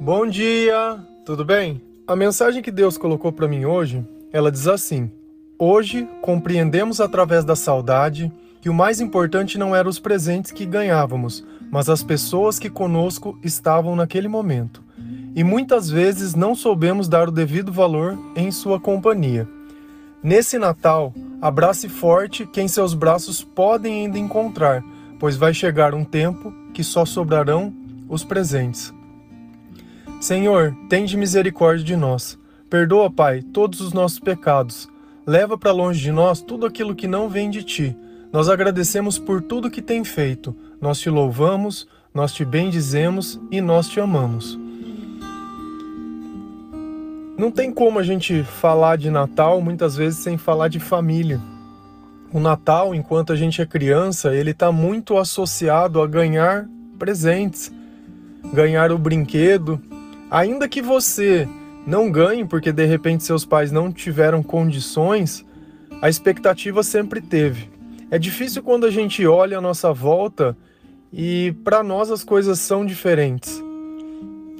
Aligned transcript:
Bom 0.00 0.28
dia, 0.28 1.00
tudo 1.26 1.44
bem? 1.44 1.82
A 2.06 2.14
mensagem 2.14 2.62
que 2.62 2.70
Deus 2.70 2.96
colocou 2.96 3.32
para 3.32 3.48
mim 3.48 3.64
hoje, 3.64 4.06
ela 4.32 4.50
diz 4.50 4.68
assim: 4.68 5.10
Hoje 5.58 6.08
compreendemos 6.22 7.00
através 7.00 7.44
da 7.44 7.56
saudade 7.56 8.30
que 8.60 8.70
o 8.70 8.74
mais 8.74 9.00
importante 9.00 9.58
não 9.58 9.74
eram 9.74 9.90
os 9.90 9.98
presentes 9.98 10.52
que 10.52 10.64
ganhávamos, 10.64 11.44
mas 11.68 11.88
as 11.88 12.04
pessoas 12.04 12.60
que 12.60 12.70
conosco 12.70 13.36
estavam 13.42 13.96
naquele 13.96 14.28
momento. 14.28 14.84
E 15.34 15.42
muitas 15.42 15.90
vezes 15.90 16.32
não 16.32 16.54
soubemos 16.54 17.08
dar 17.08 17.28
o 17.28 17.32
devido 17.32 17.72
valor 17.72 18.16
em 18.36 18.52
sua 18.52 18.78
companhia. 18.78 19.48
Nesse 20.22 20.60
Natal, 20.60 21.12
abrace 21.42 21.88
forte 21.88 22.46
quem 22.46 22.68
seus 22.68 22.94
braços 22.94 23.42
podem 23.42 24.04
ainda 24.04 24.16
encontrar, 24.16 24.80
pois 25.18 25.36
vai 25.36 25.52
chegar 25.52 25.92
um 25.92 26.04
tempo 26.04 26.54
que 26.72 26.84
só 26.84 27.04
sobrarão 27.04 27.74
os 28.08 28.22
presentes. 28.22 28.96
Senhor, 30.20 30.76
tende 30.88 31.16
misericórdia 31.16 31.84
de 31.84 31.96
nós. 31.96 32.36
Perdoa, 32.68 33.08
Pai, 33.08 33.40
todos 33.40 33.80
os 33.80 33.92
nossos 33.92 34.18
pecados. 34.18 34.88
Leva 35.24 35.56
para 35.56 35.70
longe 35.70 36.00
de 36.00 36.10
nós 36.10 36.42
tudo 36.42 36.66
aquilo 36.66 36.94
que 36.94 37.06
não 37.06 37.28
vem 37.28 37.48
de 37.48 37.62
ti. 37.62 37.96
Nós 38.32 38.48
agradecemos 38.48 39.16
por 39.16 39.40
tudo 39.40 39.70
que 39.70 39.80
tem 39.80 40.02
feito. 40.02 40.54
Nós 40.80 40.98
te 40.98 41.08
louvamos, 41.08 41.86
nós 42.12 42.32
te 42.32 42.44
bendizemos 42.44 43.40
e 43.50 43.60
nós 43.60 43.88
te 43.88 44.00
amamos. 44.00 44.58
Não 47.38 47.52
tem 47.52 47.72
como 47.72 48.00
a 48.00 48.02
gente 48.02 48.42
falar 48.42 48.98
de 48.98 49.10
Natal 49.10 49.60
muitas 49.60 49.94
vezes 49.94 50.18
sem 50.18 50.36
falar 50.36 50.66
de 50.66 50.80
família. 50.80 51.40
O 52.32 52.40
Natal, 52.40 52.92
enquanto 52.92 53.32
a 53.32 53.36
gente 53.36 53.62
é 53.62 53.66
criança, 53.66 54.34
ele 54.34 54.50
está 54.50 54.72
muito 54.72 55.16
associado 55.16 56.02
a 56.02 56.06
ganhar 56.08 56.68
presentes, 56.98 57.72
ganhar 58.52 58.90
o 58.90 58.98
brinquedo. 58.98 59.80
Ainda 60.30 60.68
que 60.68 60.82
você 60.82 61.48
não 61.86 62.10
ganhe 62.10 62.44
porque 62.44 62.70
de 62.70 62.84
repente 62.84 63.24
seus 63.24 63.44
pais 63.44 63.72
não 63.72 63.90
tiveram 63.90 64.42
condições, 64.42 65.44
a 66.02 66.08
expectativa 66.08 66.82
sempre 66.82 67.20
teve. 67.20 67.70
É 68.10 68.18
difícil 68.18 68.62
quando 68.62 68.86
a 68.86 68.90
gente 68.90 69.26
olha 69.26 69.58
a 69.58 69.60
nossa 69.60 69.92
volta 69.92 70.56
e 71.12 71.54
para 71.64 71.82
nós 71.82 72.10
as 72.10 72.22
coisas 72.22 72.58
são 72.60 72.84
diferentes. 72.84 73.62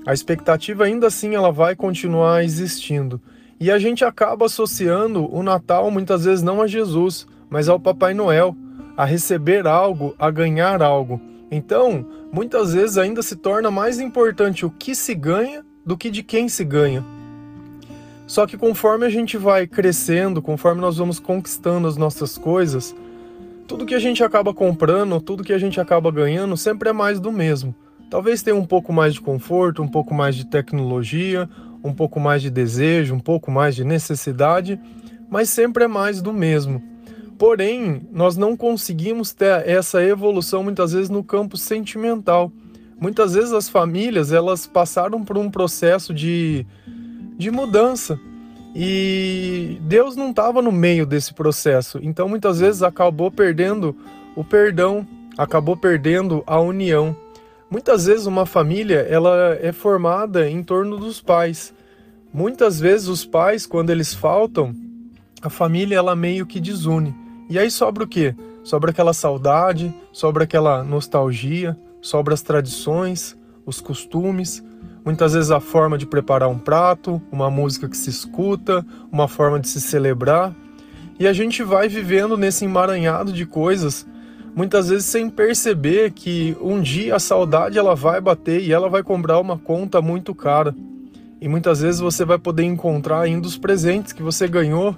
A 0.07 0.15
expectativa 0.15 0.85
ainda 0.85 1.07
assim 1.07 1.35
ela 1.35 1.53
vai 1.53 1.77
continuar 1.77 2.43
existindo. 2.43 3.21
E 3.61 3.71
a 3.71 3.79
gente 3.79 4.05
acaba 4.05 4.47
associando 4.47 5.29
o 5.35 5.43
Natal 5.43 5.91
muitas 5.91 6.25
vezes 6.25 6.43
não 6.43 6.63
a 6.63 6.67
Jesus, 6.67 7.27
mas 7.51 7.69
ao 7.69 7.79
Papai 7.79 8.15
Noel, 8.15 8.57
a 8.97 9.05
receber 9.05 9.67
algo, 9.67 10.15
a 10.19 10.31
ganhar 10.31 10.81
algo. 10.83 11.21
Então, 11.51 12.07
muitas 12.33 12.75
vezes 12.75 12.99
ainda 12.99 13.23
se 13.23 13.37
torna 13.37 13.71
mais 13.71 13.99
importante 13.99 14.67
o 14.67 14.71
que 14.71 14.95
se 14.95 15.15
ganha 15.15 15.65
do 15.85 15.97
que 15.97 16.11
de 16.11 16.23
quem 16.23 16.49
se 16.49 16.65
ganha. 16.65 17.05
Só 18.27 18.47
que 18.47 18.59
conforme 18.59 19.07
a 19.07 19.11
gente 19.11 19.39
vai 19.39 19.67
crescendo, 19.67 20.43
conforme 20.43 20.83
nós 20.83 20.99
vamos 20.99 21.19
conquistando 21.19 21.89
as 21.89 21.97
nossas 21.97 22.37
coisas, 22.37 22.95
tudo 23.67 23.87
que 23.87 23.95
a 23.95 23.99
gente 23.99 24.23
acaba 24.23 24.53
comprando, 24.53 25.19
tudo 25.21 25.43
que 25.43 25.53
a 25.53 25.59
gente 25.59 25.81
acaba 25.81 26.11
ganhando, 26.11 26.57
sempre 26.57 26.91
é 26.91 26.93
mais 26.93 27.19
do 27.19 27.33
mesmo. 27.33 27.75
Talvez 28.11 28.43
tenha 28.43 28.57
um 28.57 28.65
pouco 28.65 28.93
mais 28.93 29.15
de 29.15 29.21
conforto, 29.21 29.83
um 29.83 29.89
pouco 29.89 30.15
mais 30.15 30.37
de 30.37 30.47
tecnologia, 30.47 31.49
um 31.83 31.93
pouco 31.93 32.21
mais 32.21 32.43
de 32.43 32.51
desejo, 32.51 33.15
um 33.15 33.21
pouco 33.21 33.51
mais 33.51 33.75
de 33.75 33.85
necessidade, 33.85 34.79
mas 35.31 35.49
sempre 35.49 35.85
é 35.85 35.89
mais 35.89 36.21
do 36.21 36.33
mesmo. 36.33 36.83
Porém, 37.39 38.03
nós 38.13 38.37
não 38.37 38.57
conseguimos 38.57 39.33
ter 39.33 39.67
essa 39.69 40.03
evolução 40.03 40.65
muitas 40.65 40.93
vezes 40.93 41.09
no 41.09 41.23
campo 41.23 41.57
sentimental. 41.57 42.51
Muitas 43.01 43.35
vezes 43.35 43.53
as 43.53 43.69
famílias 43.69 44.33
elas 44.33 44.67
passaram 44.67 45.25
por 45.25 45.39
um 45.39 45.49
processo 45.49 46.13
de, 46.13 46.67
de 47.37 47.49
mudança 47.49 48.19
e 48.75 49.79
Deus 49.83 50.17
não 50.17 50.31
estava 50.31 50.61
no 50.61 50.73
meio 50.73 51.07
desse 51.07 51.33
processo. 51.33 52.01
Então 52.03 52.29
muitas 52.29 52.59
vezes 52.59 52.83
acabou 52.83 53.31
perdendo 53.31 53.95
o 54.35 54.43
perdão, 54.43 55.07
acabou 55.37 55.77
perdendo 55.77 56.43
a 56.45 56.61
união. 56.61 57.17
Muitas 57.71 58.07
vezes 58.07 58.27
uma 58.27 58.47
família 58.47 59.07
ela 59.09 59.57
é 59.61 59.71
formada 59.71 60.51
em 60.51 60.61
torno 60.63 60.97
dos 60.97 61.21
pais. 61.21 61.73
Muitas 62.35 62.81
vezes 62.81 63.07
os 63.07 63.25
pais, 63.25 63.65
quando 63.65 63.91
eles 63.91 64.13
faltam, 64.13 64.75
a 65.41 65.49
família 65.49 65.97
ela 65.97 66.17
meio 66.17 66.45
que 66.45 66.59
desune. 66.59 67.15
E 67.49 67.59
aí 67.59 67.71
sobra 67.71 68.05
o 68.05 68.07
quê? 68.07 68.35
Sobra 68.63 68.91
aquela 68.91 69.13
saudade, 69.13 69.93
sobra 70.13 70.45
aquela 70.45 70.83
nostalgia, 70.83 71.77
sobra 72.01 72.35
as 72.35 72.43
tradições, 72.43 73.37
os 73.65 73.81
costumes, 73.81 74.63
muitas 75.05 75.33
vezes 75.33 75.51
a 75.51 75.61
forma 75.61 75.97
de 75.97 76.07
preparar 76.07 76.49
um 76.49 76.59
prato, 76.59 77.21
uma 77.33 77.51
música 77.51 77.89
que 77.89 77.97
se 77.97 78.11
escuta, 78.11 78.85
uma 79.11 79.27
forma 79.27 79.59
de 79.59 79.69
se 79.69 79.81
celebrar. 79.81 80.55
E 81.19 81.27
a 81.27 81.33
gente 81.33 81.63
vai 81.63 81.89
vivendo 81.89 82.37
nesse 82.37 82.65
emaranhado 82.65 83.33
de 83.33 83.47
coisas 83.47 84.07
muitas 84.59 84.89
vezes 84.89 85.07
sem 85.07 85.31
perceber 85.31 86.11
que 86.11 86.57
um 86.61 86.81
dia 86.81 87.15
a 87.15 87.21
saudade 87.21 87.79
ela 87.79 87.95
vai 87.95 88.21
bater 88.21 88.61
e 88.61 88.73
ela 88.73 88.89
vai 88.89 89.05
comprar 89.05 89.39
uma 89.39 89.57
conta 89.57 90.03
muito 90.03 90.35
cara. 90.35 90.75
E 91.41 91.49
muitas 91.49 91.81
vezes 91.81 92.01
você 92.01 92.25
vai 92.25 92.39
poder 92.39 92.65
encontrar 92.65 93.21
ainda 93.21 93.47
os 93.47 93.57
presentes 93.57 94.13
que 94.13 94.21
você 94.21 94.49
ganhou 94.49 94.97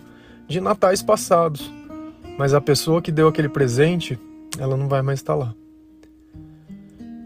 de 0.48 0.62
natais 0.62 1.02
passados. 1.02 1.70
Mas 2.40 2.54
a 2.54 2.60
pessoa 2.60 3.02
que 3.02 3.12
deu 3.12 3.28
aquele 3.28 3.50
presente, 3.50 4.18
ela 4.58 4.74
não 4.74 4.88
vai 4.88 5.02
mais 5.02 5.18
estar 5.18 5.34
lá. 5.34 5.54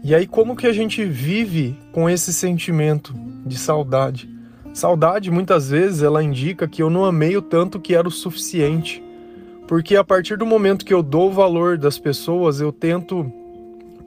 E 0.03 0.13
aí 0.13 0.27
como 0.27 0.57
que 0.57 0.67
a 0.67 0.73
gente 0.73 1.05
vive 1.05 1.79
com 1.93 2.09
esse 2.09 2.33
sentimento 2.33 3.15
de 3.45 3.57
saudade? 3.57 4.29
Saudade 4.73 5.31
muitas 5.31 5.69
vezes 5.69 6.03
ela 6.03 6.21
indica 6.21 6.67
que 6.67 6.83
eu 6.83 6.89
não 6.89 7.05
amei 7.05 7.37
o 7.37 7.41
tanto 7.41 7.79
que 7.79 7.95
era 7.95 8.05
o 8.05 8.11
suficiente. 8.11 9.01
Porque 9.65 9.95
a 9.95 10.03
partir 10.03 10.37
do 10.37 10.45
momento 10.45 10.83
que 10.83 10.93
eu 10.93 11.01
dou 11.01 11.29
o 11.29 11.33
valor 11.33 11.77
das 11.77 11.97
pessoas, 11.97 12.59
eu 12.59 12.73
tento, 12.73 13.31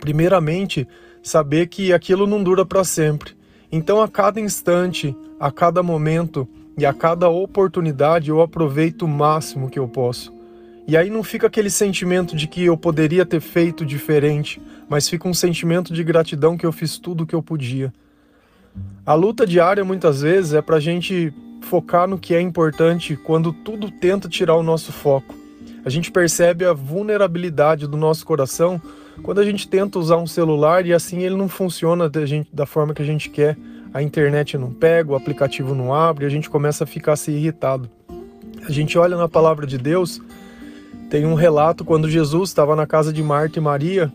primeiramente, 0.01 0.87
saber 1.23 1.69
que 1.69 1.91
aquilo 1.91 2.27
não 2.27 2.43
dura 2.43 2.67
para 2.67 2.85
sempre. 2.85 3.35
Então, 3.73 4.03
a 4.03 4.09
cada 4.09 4.39
instante, 4.39 5.17
a 5.41 5.51
cada 5.51 5.83
momento 5.83 6.47
e 6.77 6.85
a 6.85 6.93
cada 6.93 7.31
oportunidade, 7.31 8.29
eu 8.29 8.43
aproveito 8.43 9.05
o 9.05 9.09
máximo 9.09 9.71
que 9.71 9.79
eu 9.79 9.89
posso. 9.89 10.37
E 10.89 10.97
aí 10.97 11.11
não 11.11 11.23
fica 11.23 11.47
aquele 11.47 11.69
sentimento 11.69 12.35
de 12.35 12.47
que 12.49 12.65
eu 12.65 12.75
poderia 12.75 13.27
ter 13.27 13.41
feito 13.41 13.85
diferente, 13.85 14.59
mas 14.89 15.07
fica 15.07 15.29
um 15.29 15.35
sentimento 15.35 15.93
de 15.93 16.03
gratidão 16.03 16.57
que 16.57 16.65
eu 16.65 16.73
fiz 16.73 16.97
tudo 16.97 17.25
o 17.25 17.27
que 17.27 17.35
eu 17.35 17.43
podia. 17.43 17.93
A 19.05 19.13
luta 19.13 19.47
diária 19.47 19.85
muitas 19.85 20.23
vezes 20.23 20.55
é 20.55 20.63
para 20.63 20.77
a 20.77 20.81
gente 20.81 21.31
focar 21.61 22.09
no 22.09 22.19
que 22.19 22.35
é 22.35 22.41
importante 22.41 23.17
quando 23.17 23.53
tudo 23.53 23.91
tenta 23.91 24.31
tirar 24.31 24.57
o 24.57 24.63
nosso 24.63 24.91
foco. 24.91 25.37
A 25.85 25.91
gente 25.91 26.11
percebe 26.11 26.65
a 26.65 26.73
vulnerabilidade 26.73 27.87
do 27.87 27.99
nosso 27.99 28.25
coração 28.25 28.81
quando 29.23 29.41
a 29.41 29.45
gente 29.45 29.69
tenta 29.69 29.99
usar 29.99 30.17
um 30.17 30.27
celular 30.27 30.87
e 30.87 30.95
assim 30.95 31.21
ele 31.21 31.37
não 31.37 31.51
funciona 31.51 32.09
da, 32.09 32.25
gente, 32.25 32.49
da 32.51 32.65
forma 32.65 32.95
que 32.95 33.03
a 33.03 33.07
gente 33.07 33.29
quer. 33.29 33.59
A 33.93 34.03
internet 34.03 34.57
não 34.57 34.73
pega, 34.73 35.13
o 35.13 35.17
aplicativo 35.17 35.75
não 35.75 35.93
abre, 35.93 36.25
a 36.25 36.31
gente 36.31 36.49
começa 36.49 36.85
a 36.85 36.87
ficar 36.87 37.17
se 37.17 37.31
irritado. 37.31 37.91
A 38.67 38.73
gente 38.73 38.99
olha 38.99 39.19
na 39.19 39.29
palavra 39.29 39.67
de 39.67 39.77
Deus, 39.77 40.21
tem 41.11 41.27
um 41.27 41.35
relato 41.35 41.85
quando 41.85 42.11
Jesus 42.11 42.51
estava 42.51 42.77
na 42.77 42.87
casa 42.87 43.13
de 43.13 43.23
Marta 43.23 43.59
e 43.59 43.63
Maria 43.63 44.13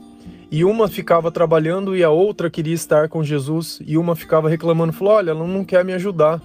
e 0.52 0.64
uma 0.64 0.88
ficava 0.88 1.32
trabalhando 1.32 1.96
e 1.96 2.04
a 2.04 2.10
outra 2.10 2.50
queria 2.50 2.76
estar 2.76 3.10
com 3.10 3.24
Jesus 3.24 3.80
e 3.86 3.98
uma 3.98 4.16
ficava 4.16 4.50
reclamando, 4.50 4.94
falou: 4.94 5.16
"Olha, 5.16 5.32
ela 5.32 5.48
não 5.48 5.66
quer 5.66 5.84
me 5.84 5.94
ajudar". 5.94 6.42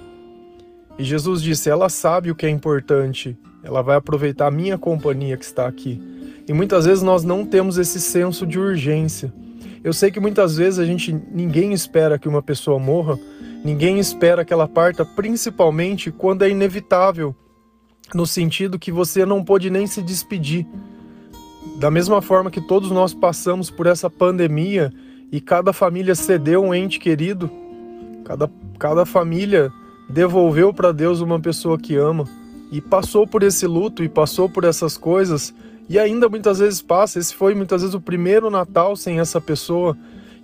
E 0.99 1.05
Jesus 1.05 1.43
disse: 1.43 1.69
"Ela 1.69 1.89
sabe 1.89 2.31
o 2.31 2.35
que 2.35 2.47
é 2.47 2.51
importante 2.51 3.37
ela 3.63 3.83
vai 3.83 3.97
aproveitar 3.97 4.47
a 4.47 4.51
minha 4.51 4.79
companhia 4.79 5.37
que 5.37 5.45
está 5.45 5.67
aqui. 5.67 6.01
E 6.47 6.53
muitas 6.53 6.87
vezes 6.87 7.03
nós 7.03 7.25
não 7.25 7.45
temos 7.45 7.77
esse 7.77 8.01
senso 8.01 8.47
de 8.47 8.59
urgência. 8.59 9.33
Eu 9.83 9.93
sei 9.93 10.11
que 10.11 10.21
muitas 10.21 10.57
vezes 10.57 10.79
a 10.79 10.85
gente 10.85 11.13
ninguém 11.13 11.73
espera 11.73 12.19
que 12.19 12.29
uma 12.29 12.43
pessoa 12.43 12.79
morra, 12.79 13.19
ninguém 13.65 13.99
espera 13.99 14.45
que 14.45 14.53
ela 14.53 14.67
parta, 14.67 15.05
principalmente 15.05 16.11
quando 16.11 16.43
é 16.43 16.51
inevitável, 16.51 17.35
no 18.15 18.27
sentido 18.27 18.79
que 18.79 18.91
você 18.91 19.27
não 19.27 19.45
pode 19.45 19.71
nem 19.71 19.87
se 19.87 20.03
despedir. 20.03 20.67
Da 21.79 21.91
mesma 21.91 22.23
forma 22.23 22.51
que 22.51 22.61
todos 22.61 22.91
nós 22.91 23.13
passamos 23.15 23.71
por 23.71 23.87
essa 23.87 24.09
pandemia 24.09 24.93
e 25.31 25.41
cada 25.41 25.73
família 25.73 26.15
cedeu 26.15 26.65
um 26.65 26.75
ente 26.75 26.99
querido, 26.99 27.51
cada, 28.25 28.51
cada 28.79 29.05
família 29.05 29.71
devolveu 30.09 30.73
para 30.73 30.93
Deus 30.93 31.21
uma 31.21 31.39
pessoa 31.39 31.79
que 31.79 31.95
ama 31.97 32.25
e 32.73 32.81
passou 32.81 33.27
por 33.27 33.43
esse 33.43 33.67
luto 33.67 34.03
e 34.03 34.09
passou 34.09 34.49
por 34.49 34.65
essas 34.65 34.97
coisas 34.97 35.55
e 35.89 35.99
ainda 35.99 36.29
muitas 36.29 36.59
vezes 36.59 36.83
passa. 36.83 37.19
Esse 37.19 37.35
foi 37.35 37.55
muitas 37.55 37.83
vezes 37.83 37.95
o 37.95 38.01
primeiro 38.01 38.51
Natal 38.51 38.97
sem 38.97 39.21
essa 39.21 39.41
pessoa 39.41 39.97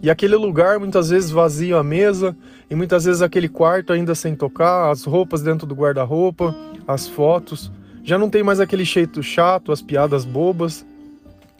e 0.03 0.11
aquele 0.11 0.37
lugar 0.37 0.79
muitas 0.79 1.09
vezes 1.09 1.31
vazio 1.31 1.79
a 1.79 1.83
mesa 1.83 2.37
e 2.71 2.75
muitas 2.75 3.05
vezes 3.05 3.23
aquele 3.23 3.49
quarto 3.49 3.93
ainda 3.93 4.15
sem 4.15 4.35
tocar, 4.35 4.91
as 4.91 5.05
roupas 5.05 5.43
dentro 5.43 5.67
do 5.67 5.75
guarda-roupa, 5.75 6.55
as 6.87 7.09
fotos. 7.09 7.71
Já 8.03 8.19
não 8.19 8.29
tem 8.29 8.43
mais 8.43 8.61
aquele 8.61 8.85
jeito 8.85 9.23
chato, 9.23 9.73
as 9.73 9.81
piadas 9.81 10.25
bobas, 10.25 10.85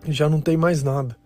já 0.09 0.29
não 0.29 0.41
tem 0.41 0.57
mais 0.57 0.83
nada. 0.83 1.17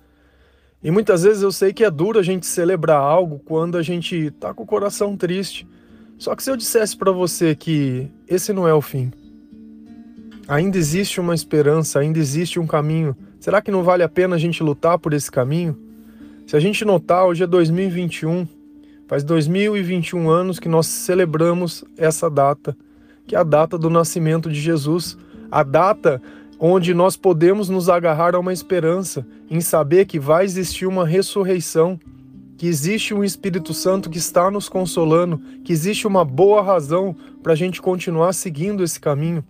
E 0.82 0.90
muitas 0.90 1.24
vezes 1.24 1.42
eu 1.42 1.50
sei 1.50 1.72
que 1.72 1.84
é 1.84 1.90
duro 1.90 2.18
a 2.18 2.22
gente 2.22 2.46
celebrar 2.46 3.00
algo 3.00 3.40
quando 3.44 3.76
a 3.76 3.82
gente 3.82 4.30
tá 4.32 4.54
com 4.54 4.62
o 4.62 4.66
coração 4.66 5.16
triste. 5.16 5.66
Só 6.16 6.36
que 6.36 6.42
se 6.42 6.50
eu 6.50 6.56
dissesse 6.56 6.96
para 6.96 7.10
você 7.10 7.54
que 7.54 8.08
esse 8.28 8.52
não 8.52 8.66
é 8.66 8.72
o 8.72 8.80
fim, 8.80 9.12
ainda 10.46 10.78
existe 10.78 11.20
uma 11.20 11.34
esperança, 11.34 11.98
ainda 11.98 12.18
existe 12.18 12.60
um 12.60 12.66
caminho, 12.66 13.16
será 13.40 13.60
que 13.60 13.70
não 13.70 13.82
vale 13.82 14.02
a 14.02 14.08
pena 14.08 14.36
a 14.36 14.38
gente 14.38 14.62
lutar 14.62 14.98
por 14.98 15.12
esse 15.12 15.30
caminho? 15.30 15.76
Se 16.46 16.56
a 16.56 16.60
gente 16.60 16.84
notar, 16.84 17.26
hoje 17.26 17.44
é 17.44 17.46
2021, 17.46 18.46
faz 19.06 19.22
2021 19.22 20.30
anos 20.30 20.58
que 20.58 20.68
nós 20.68 20.86
celebramos 20.86 21.84
essa 21.96 22.30
data, 22.30 22.76
que 23.28 23.36
é 23.36 23.38
a 23.38 23.44
data 23.44 23.76
do 23.76 23.90
nascimento 23.90 24.50
de 24.50 24.58
Jesus, 24.58 25.16
a 25.50 25.62
data 25.62 26.20
onde 26.58 26.94
nós 26.94 27.14
podemos 27.14 27.68
nos 27.68 27.88
agarrar 27.90 28.34
a 28.34 28.38
uma 28.38 28.54
esperança 28.54 29.24
em 29.50 29.60
saber 29.60 30.06
que 30.06 30.18
vai 30.18 30.46
existir 30.46 30.86
uma 30.86 31.06
ressurreição, 31.06 32.00
que 32.56 32.66
existe 32.66 33.12
um 33.12 33.22
Espírito 33.22 33.74
Santo 33.74 34.08
que 34.08 34.18
está 34.18 34.50
nos 34.50 34.68
consolando, 34.68 35.40
que 35.62 35.72
existe 35.72 36.06
uma 36.06 36.24
boa 36.24 36.62
razão 36.62 37.14
para 37.42 37.52
a 37.52 37.56
gente 37.56 37.82
continuar 37.82 38.32
seguindo 38.32 38.82
esse 38.82 38.98
caminho. 38.98 39.44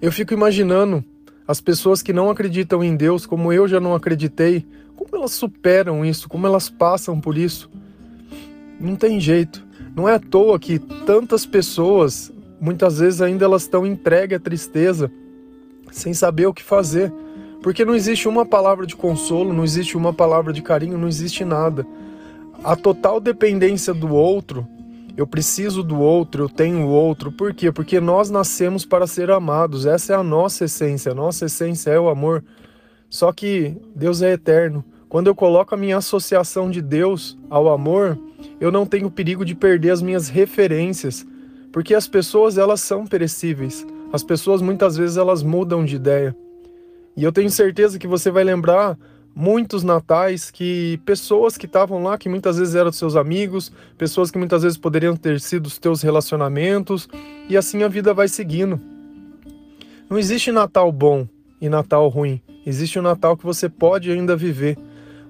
Eu 0.00 0.12
fico 0.12 0.34
imaginando 0.34 1.02
as 1.46 1.62
pessoas 1.62 2.02
que 2.02 2.12
não 2.12 2.30
acreditam 2.30 2.84
em 2.84 2.94
Deus, 2.94 3.24
como 3.24 3.52
eu 3.52 3.66
já 3.66 3.80
não 3.80 3.94
acreditei, 3.94 4.66
como 4.94 5.16
elas 5.16 5.32
superam 5.32 6.04
isso, 6.04 6.28
como 6.28 6.46
elas 6.46 6.68
passam 6.68 7.18
por 7.18 7.38
isso. 7.38 7.70
Não 8.78 8.94
tem 8.94 9.18
jeito. 9.18 9.66
Não 9.98 10.08
é 10.08 10.14
à 10.14 10.20
toa 10.20 10.60
que 10.60 10.78
tantas 10.78 11.44
pessoas, 11.44 12.30
muitas 12.60 13.00
vezes 13.00 13.20
ainda 13.20 13.44
elas 13.44 13.62
estão 13.62 13.84
entregues 13.84 14.36
à 14.36 14.40
tristeza, 14.40 15.10
sem 15.90 16.14
saber 16.14 16.46
o 16.46 16.54
que 16.54 16.62
fazer. 16.62 17.12
Porque 17.64 17.84
não 17.84 17.96
existe 17.96 18.28
uma 18.28 18.46
palavra 18.46 18.86
de 18.86 18.94
consolo, 18.94 19.52
não 19.52 19.64
existe 19.64 19.96
uma 19.96 20.12
palavra 20.12 20.52
de 20.52 20.62
carinho, 20.62 20.96
não 20.96 21.08
existe 21.08 21.44
nada. 21.44 21.84
A 22.62 22.76
total 22.76 23.18
dependência 23.18 23.92
do 23.92 24.14
outro, 24.14 24.64
eu 25.16 25.26
preciso 25.26 25.82
do 25.82 25.98
outro, 25.98 26.44
eu 26.44 26.48
tenho 26.48 26.86
o 26.86 26.90
outro. 26.90 27.32
Por 27.32 27.52
quê? 27.52 27.72
Porque 27.72 27.98
nós 27.98 28.30
nascemos 28.30 28.84
para 28.84 29.04
ser 29.04 29.32
amados. 29.32 29.84
Essa 29.84 30.12
é 30.12 30.16
a 30.16 30.22
nossa 30.22 30.66
essência. 30.66 31.10
A 31.10 31.14
nossa 31.16 31.46
essência 31.46 31.90
é 31.90 31.98
o 31.98 32.08
amor. 32.08 32.44
Só 33.10 33.32
que 33.32 33.76
Deus 33.96 34.22
é 34.22 34.34
eterno. 34.34 34.84
Quando 35.08 35.26
eu 35.26 35.34
coloco 35.34 35.74
a 35.74 35.78
minha 35.78 35.96
associação 35.96 36.70
de 36.70 36.80
Deus 36.80 37.36
ao 37.50 37.68
amor, 37.68 38.16
eu 38.60 38.70
não 38.70 38.86
tenho 38.86 39.10
perigo 39.10 39.44
de 39.44 39.54
perder 39.54 39.90
as 39.90 40.02
minhas 40.02 40.28
referências, 40.28 41.26
porque 41.72 41.94
as 41.94 42.08
pessoas 42.08 42.58
elas 42.58 42.80
são 42.80 43.06
perecíveis. 43.06 43.86
As 44.12 44.22
pessoas 44.22 44.62
muitas 44.62 44.96
vezes 44.96 45.16
elas 45.16 45.42
mudam 45.42 45.84
de 45.84 45.96
ideia. 45.96 46.36
E 47.16 47.24
eu 47.24 47.32
tenho 47.32 47.50
certeza 47.50 47.98
que 47.98 48.06
você 48.06 48.30
vai 48.30 48.44
lembrar 48.44 48.98
muitos 49.34 49.84
natais 49.84 50.50
que 50.50 51.00
pessoas 51.04 51.56
que 51.56 51.66
estavam 51.66 52.02
lá, 52.02 52.18
que 52.18 52.28
muitas 52.28 52.58
vezes 52.58 52.74
eram 52.74 52.90
seus 52.90 53.14
amigos, 53.16 53.70
pessoas 53.96 54.30
que 54.30 54.38
muitas 54.38 54.62
vezes 54.62 54.78
poderiam 54.78 55.14
ter 55.14 55.40
sido 55.40 55.66
os 55.66 55.78
teus 55.78 56.02
relacionamentos, 56.02 57.08
e 57.48 57.56
assim 57.56 57.82
a 57.82 57.88
vida 57.88 58.12
vai 58.14 58.28
seguindo. 58.28 58.80
Não 60.08 60.18
existe 60.18 60.50
Natal 60.50 60.90
bom 60.90 61.28
e 61.60 61.68
Natal 61.68 62.08
ruim. 62.08 62.40
Existe 62.64 62.98
um 62.98 63.02
Natal 63.02 63.36
que 63.36 63.44
você 63.44 63.68
pode 63.68 64.10
ainda 64.10 64.34
viver. 64.34 64.76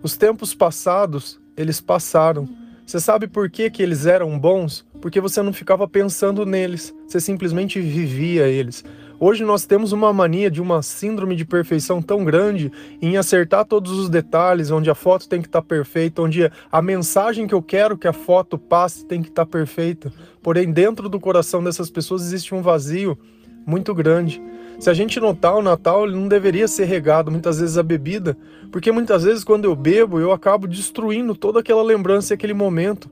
Os 0.02 0.16
tempos 0.16 0.54
passados, 0.54 1.40
eles 1.56 1.80
passaram. 1.80 2.48
Você 2.88 3.00
sabe 3.00 3.28
por 3.28 3.50
que, 3.50 3.68
que 3.68 3.82
eles 3.82 4.06
eram 4.06 4.38
bons? 4.38 4.82
Porque 5.02 5.20
você 5.20 5.42
não 5.42 5.52
ficava 5.52 5.86
pensando 5.86 6.46
neles, 6.46 6.94
você 7.06 7.20
simplesmente 7.20 7.78
vivia 7.78 8.48
eles. 8.48 8.82
Hoje 9.20 9.44
nós 9.44 9.66
temos 9.66 9.92
uma 9.92 10.10
mania 10.10 10.50
de 10.50 10.62
uma 10.62 10.80
síndrome 10.80 11.36
de 11.36 11.44
perfeição 11.44 12.00
tão 12.00 12.24
grande 12.24 12.72
em 13.02 13.18
acertar 13.18 13.66
todos 13.66 13.92
os 13.92 14.08
detalhes, 14.08 14.70
onde 14.70 14.88
a 14.88 14.94
foto 14.94 15.28
tem 15.28 15.42
que 15.42 15.48
estar 15.48 15.60
tá 15.60 15.68
perfeita, 15.68 16.22
onde 16.22 16.50
a 16.72 16.80
mensagem 16.80 17.46
que 17.46 17.54
eu 17.54 17.60
quero 17.60 17.98
que 17.98 18.08
a 18.08 18.12
foto 18.14 18.56
passe 18.56 19.04
tem 19.04 19.20
que 19.20 19.28
estar 19.28 19.44
tá 19.44 19.52
perfeita. 19.52 20.10
Porém, 20.42 20.72
dentro 20.72 21.10
do 21.10 21.20
coração 21.20 21.62
dessas 21.62 21.90
pessoas 21.90 22.22
existe 22.22 22.54
um 22.54 22.62
vazio 22.62 23.18
muito 23.66 23.94
grande. 23.94 24.40
Se 24.78 24.88
a 24.88 24.94
gente 24.94 25.18
notar, 25.18 25.56
o 25.56 25.62
Natal 25.62 26.04
ele 26.06 26.14
não 26.14 26.28
deveria 26.28 26.68
ser 26.68 26.84
regado 26.84 27.32
muitas 27.32 27.58
vezes 27.58 27.76
a 27.76 27.82
bebida, 27.82 28.38
porque 28.70 28.92
muitas 28.92 29.24
vezes 29.24 29.42
quando 29.42 29.64
eu 29.64 29.74
bebo, 29.74 30.20
eu 30.20 30.30
acabo 30.30 30.68
destruindo 30.68 31.34
toda 31.34 31.58
aquela 31.58 31.82
lembrança 31.82 32.32
e 32.32 32.34
aquele 32.34 32.54
momento. 32.54 33.10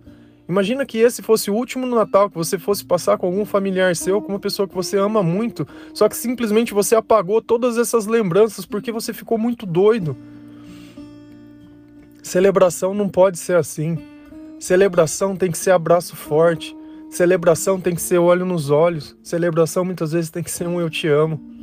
Imagina 0.48 0.86
que 0.86 0.98
esse 0.98 1.22
fosse 1.22 1.50
o 1.50 1.54
último 1.54 1.84
Natal 1.88 2.30
que 2.30 2.36
você 2.36 2.56
fosse 2.56 2.84
passar 2.84 3.18
com 3.18 3.26
algum 3.26 3.44
familiar 3.44 3.96
seu, 3.96 4.22
com 4.22 4.32
uma 4.32 4.38
pessoa 4.38 4.68
que 4.68 4.74
você 4.74 4.96
ama 4.96 5.24
muito, 5.24 5.66
só 5.92 6.08
que 6.08 6.16
simplesmente 6.16 6.72
você 6.72 6.94
apagou 6.94 7.42
todas 7.42 7.76
essas 7.78 8.06
lembranças 8.06 8.64
porque 8.64 8.92
você 8.92 9.12
ficou 9.12 9.36
muito 9.36 9.66
doido. 9.66 10.16
Celebração 12.22 12.94
não 12.94 13.08
pode 13.08 13.40
ser 13.40 13.56
assim. 13.56 13.98
Celebração 14.60 15.34
tem 15.34 15.50
que 15.50 15.58
ser 15.58 15.72
abraço 15.72 16.14
forte. 16.14 16.76
Celebração 17.10 17.80
tem 17.80 17.94
que 17.94 18.02
ser 18.02 18.18
olho 18.18 18.44
nos 18.44 18.70
olhos. 18.70 19.16
Celebração 19.22 19.84
muitas 19.84 20.12
vezes 20.12 20.30
tem 20.30 20.44
que 20.44 20.50
ser 20.50 20.66
um 20.68 20.80
eu 20.80 20.88
te 20.88 21.08
amo. 21.08 21.55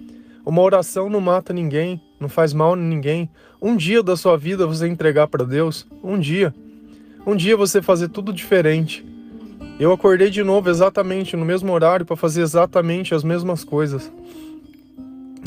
Uma 0.46 0.62
oração 0.62 1.10
não 1.10 1.22
mata 1.22 1.54
ninguém, 1.54 2.02
não 2.20 2.28
faz 2.28 2.54
mal 2.54 2.74
a 2.74 2.76
ninguém. 2.76 3.30
Um 3.62 3.78
dia 3.78 4.04
da 4.04 4.18
sua 4.18 4.38
vida 4.38 4.68
você 4.68 4.88
entregar 4.88 5.28
para 5.28 5.46
Deus, 5.46 5.88
um 6.04 6.20
dia. 6.20 6.54
Um 7.26 7.36
dia 7.36 7.56
você 7.56 7.82
fazer 7.82 8.10
tudo 8.10 8.34
diferente. 8.34 9.06
Eu 9.80 9.94
acordei 9.94 10.30
de 10.30 10.44
novo 10.44 10.70
exatamente 10.70 11.38
no 11.38 11.46
mesmo 11.46 11.72
horário 11.72 12.06
para 12.06 12.18
fazer 12.18 12.42
exatamente 12.42 13.16
as 13.16 13.24
mesmas 13.24 13.64
coisas. 13.64 14.12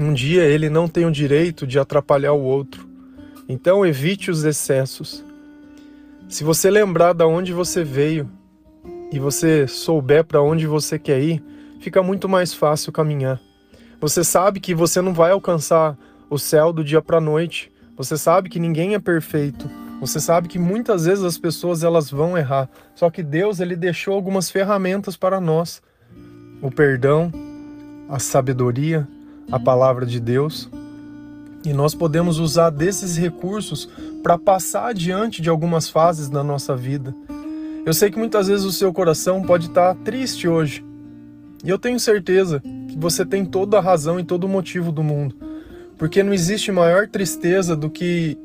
Um 0.00 0.14
dia 0.14 0.44
ele 0.44 0.70
não 0.70 0.88
tem 0.88 1.04
o 1.04 1.12
direito 1.12 1.66
de 1.66 1.78
atrapalhar 1.78 2.32
o 2.32 2.42
outro. 2.42 2.88
Então 3.46 3.84
evite 3.84 4.30
os 4.30 4.44
excessos. 4.44 5.22
Se 6.28 6.42
você 6.42 6.70
lembrar 6.70 7.12
da 7.12 7.26
onde 7.26 7.52
você 7.52 7.84
veio 7.84 8.28
e 9.12 9.18
você 9.18 9.66
souber 9.66 10.24
para 10.24 10.42
onde 10.42 10.66
você 10.66 10.98
quer 10.98 11.20
ir, 11.20 11.42
fica 11.80 12.02
muito 12.02 12.28
mais 12.28 12.52
fácil 12.52 12.90
caminhar. 12.92 13.45
Você 14.00 14.22
sabe 14.22 14.60
que 14.60 14.74
você 14.74 15.00
não 15.00 15.14
vai 15.14 15.30
alcançar 15.30 15.96
o 16.28 16.38
céu 16.38 16.72
do 16.72 16.84
dia 16.84 17.00
para 17.00 17.18
a 17.18 17.20
noite. 17.20 17.72
Você 17.96 18.16
sabe 18.16 18.48
que 18.48 18.58
ninguém 18.58 18.94
é 18.94 18.98
perfeito. 18.98 19.70
Você 20.00 20.20
sabe 20.20 20.48
que 20.48 20.58
muitas 20.58 21.06
vezes 21.06 21.24
as 21.24 21.38
pessoas 21.38 21.82
elas 21.82 22.10
vão 22.10 22.36
errar. 22.36 22.68
Só 22.94 23.08
que 23.08 23.22
Deus 23.22 23.60
ele 23.60 23.74
deixou 23.74 24.14
algumas 24.14 24.50
ferramentas 24.50 25.16
para 25.16 25.40
nós: 25.40 25.82
o 26.60 26.70
perdão, 26.70 27.32
a 28.08 28.18
sabedoria, 28.18 29.08
a 29.50 29.58
palavra 29.58 30.04
de 30.04 30.20
Deus. 30.20 30.68
E 31.64 31.72
nós 31.72 31.94
podemos 31.94 32.38
usar 32.38 32.70
desses 32.70 33.16
recursos 33.16 33.88
para 34.22 34.38
passar 34.38 34.88
adiante 34.88 35.40
de 35.40 35.48
algumas 35.48 35.88
fases 35.88 36.28
da 36.28 36.44
nossa 36.44 36.76
vida. 36.76 37.14
Eu 37.84 37.94
sei 37.94 38.10
que 38.10 38.18
muitas 38.18 38.48
vezes 38.48 38.64
o 38.64 38.72
seu 38.72 38.92
coração 38.92 39.42
pode 39.42 39.66
estar 39.66 39.94
triste 39.96 40.46
hoje. 40.46 40.84
E 41.64 41.68
eu 41.68 41.78
tenho 41.78 41.98
certeza 41.98 42.60
que 42.60 42.96
você 42.96 43.24
tem 43.24 43.44
toda 43.44 43.78
a 43.78 43.80
razão 43.80 44.20
e 44.20 44.24
todo 44.24 44.44
o 44.44 44.48
motivo 44.48 44.92
do 44.92 45.02
mundo. 45.02 45.34
Porque 45.98 46.22
não 46.22 46.32
existe 46.32 46.70
maior 46.70 47.08
tristeza 47.08 47.74
do 47.74 47.88
que 47.88 48.38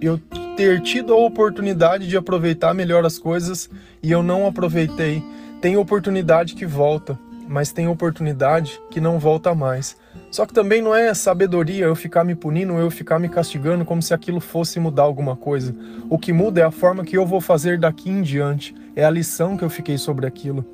eu 0.00 0.18
ter 0.56 0.80
tido 0.82 1.12
a 1.12 1.16
oportunidade 1.16 2.06
de 2.06 2.16
aproveitar 2.16 2.74
melhor 2.74 3.04
as 3.04 3.18
coisas 3.18 3.68
e 4.02 4.10
eu 4.10 4.22
não 4.22 4.46
aproveitei. 4.46 5.22
Tem 5.60 5.76
oportunidade 5.76 6.54
que 6.54 6.66
volta, 6.66 7.18
mas 7.48 7.72
tem 7.72 7.88
oportunidade 7.88 8.80
que 8.90 9.00
não 9.00 9.18
volta 9.18 9.54
mais. 9.54 9.96
Só 10.30 10.46
que 10.46 10.52
também 10.52 10.82
não 10.82 10.94
é 10.94 11.12
sabedoria 11.14 11.86
eu 11.86 11.94
ficar 11.94 12.24
me 12.24 12.34
punindo, 12.34 12.74
eu 12.74 12.90
ficar 12.90 13.18
me 13.18 13.28
castigando 13.28 13.84
como 13.84 14.02
se 14.02 14.14
aquilo 14.14 14.40
fosse 14.40 14.78
mudar 14.78 15.02
alguma 15.02 15.36
coisa. 15.36 15.74
O 16.08 16.18
que 16.18 16.32
muda 16.32 16.60
é 16.60 16.64
a 16.64 16.70
forma 16.70 17.04
que 17.04 17.16
eu 17.16 17.26
vou 17.26 17.40
fazer 17.40 17.78
daqui 17.78 18.10
em 18.10 18.22
diante, 18.22 18.74
é 18.96 19.04
a 19.04 19.10
lição 19.10 19.56
que 19.56 19.64
eu 19.64 19.70
fiquei 19.70 19.98
sobre 19.98 20.26
aquilo. 20.26 20.64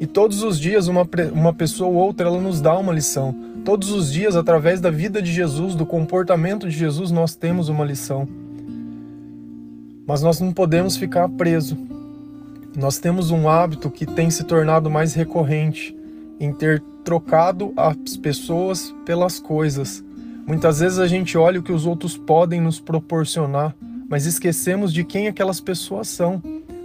E 0.00 0.06
todos 0.06 0.42
os 0.42 0.58
dias 0.58 0.88
uma, 0.88 1.08
uma 1.32 1.52
pessoa 1.52 1.88
ou 1.88 1.96
outra 1.96 2.26
ela 2.26 2.40
nos 2.40 2.60
dá 2.60 2.76
uma 2.76 2.92
lição. 2.92 3.34
Todos 3.64 3.90
os 3.90 4.12
dias, 4.12 4.36
através 4.36 4.80
da 4.80 4.90
vida 4.90 5.22
de 5.22 5.32
Jesus, 5.32 5.74
do 5.74 5.86
comportamento 5.86 6.68
de 6.68 6.76
Jesus, 6.76 7.10
nós 7.10 7.34
temos 7.34 7.68
uma 7.68 7.84
lição. 7.84 8.28
Mas 10.06 10.20
nós 10.20 10.38
não 10.40 10.52
podemos 10.52 10.96
ficar 10.96 11.28
preso. 11.30 11.78
Nós 12.76 12.98
temos 12.98 13.30
um 13.30 13.48
hábito 13.48 13.88
que 13.88 14.04
tem 14.04 14.28
se 14.30 14.44
tornado 14.44 14.90
mais 14.90 15.14
recorrente 15.14 15.96
em 16.38 16.52
ter 16.52 16.82
trocado 17.04 17.72
as 17.76 18.16
pessoas 18.16 18.94
pelas 19.06 19.38
coisas. 19.38 20.04
Muitas 20.46 20.80
vezes 20.80 20.98
a 20.98 21.06
gente 21.06 21.38
olha 21.38 21.60
o 21.60 21.62
que 21.62 21.72
os 21.72 21.86
outros 21.86 22.18
podem 22.18 22.60
nos 22.60 22.78
proporcionar, 22.78 23.74
mas 24.08 24.26
esquecemos 24.26 24.92
de 24.92 25.04
quem 25.04 25.28
aquelas 25.28 25.60
pessoas 25.60 26.08
são, 26.08 26.42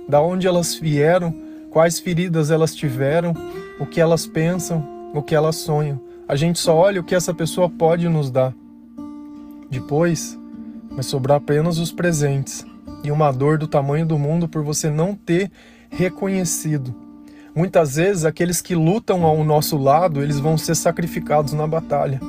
da 0.08 0.22
onde 0.22 0.48
elas 0.48 0.76
vieram 0.76 1.49
quais 1.80 1.98
feridas 1.98 2.52
elas 2.52 2.76
tiveram, 2.76 3.34
o 3.80 3.86
que 3.86 4.02
elas 4.02 4.28
pensam, 4.28 4.86
o 5.14 5.24
que 5.24 5.34
elas 5.34 5.56
sonham. 5.56 5.98
A 6.28 6.36
gente 6.36 6.60
só 6.60 6.76
olha 6.76 7.00
o 7.00 7.04
que 7.06 7.16
essa 7.16 7.34
pessoa 7.34 7.70
pode 7.70 8.10
nos 8.10 8.30
dar. 8.30 8.54
Depois, 9.70 10.38
vai 10.92 11.04
sobrar 11.04 11.38
apenas 11.38 11.78
os 11.78 11.90
presentes 11.90 12.66
e 13.02 13.10
uma 13.10 13.32
dor 13.32 13.58
do 13.58 13.66
tamanho 13.66 14.06
do 14.06 14.20
mundo 14.20 14.46
por 14.46 14.62
você 14.62 14.90
não 14.90 15.16
ter 15.16 15.50
reconhecido. 15.90 16.94
Muitas 17.56 17.96
vezes 17.96 18.26
aqueles 18.26 18.60
que 18.60 18.76
lutam 18.76 19.24
ao 19.24 19.42
nosso 19.46 19.78
lado, 19.78 20.22
eles 20.22 20.38
vão 20.38 20.58
ser 20.58 20.76
sacrificados 20.76 21.54
na 21.54 21.66
batalha. 21.66 22.20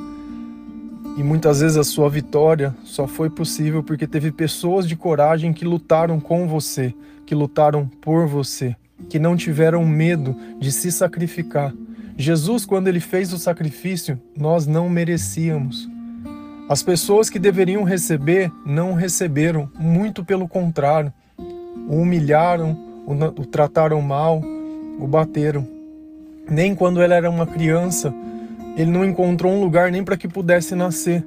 E 1.16 1.24
muitas 1.24 1.58
vezes 1.58 1.76
a 1.76 1.82
sua 1.82 2.08
vitória 2.08 2.72
só 2.84 3.04
foi 3.08 3.28
possível 3.28 3.82
porque 3.82 4.06
teve 4.06 4.30
pessoas 4.30 4.86
de 4.86 4.94
coragem 4.94 5.52
que 5.52 5.64
lutaram 5.64 6.20
com 6.20 6.46
você, 6.46 6.94
que 7.26 7.34
lutaram 7.34 7.88
por 8.00 8.28
você, 8.28 8.76
que 9.08 9.18
não 9.18 9.36
tiveram 9.36 9.84
medo 9.86 10.36
de 10.58 10.70
se 10.70 10.90
sacrificar. 10.92 11.72
Jesus, 12.16 12.66
quando 12.66 12.88
ele 12.88 13.00
fez 13.00 13.32
o 13.32 13.38
sacrifício, 13.38 14.20
nós 14.36 14.66
não 14.66 14.88
merecíamos. 14.88 15.88
As 16.68 16.82
pessoas 16.82 17.28
que 17.28 17.38
deveriam 17.38 17.82
receber 17.82 18.52
não 18.64 18.94
receberam, 18.94 19.68
muito 19.78 20.24
pelo 20.24 20.46
contrário. 20.46 21.12
O 21.88 21.96
humilharam, 21.96 22.78
o, 23.06 23.44
trataram 23.44 24.00
mal, 24.00 24.40
o 24.98 25.06
bateram. 25.06 25.66
Nem 26.48 26.74
quando 26.74 27.02
ele 27.02 27.14
era 27.14 27.28
uma 27.28 27.46
criança, 27.46 28.14
ele 28.76 28.90
não 28.90 29.04
encontrou 29.04 29.52
um 29.52 29.60
lugar 29.60 29.90
nem 29.90 30.04
para 30.04 30.16
que 30.16 30.28
pudesse 30.28 30.74
nascer. 30.74 31.26